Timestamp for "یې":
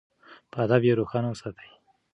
0.87-0.97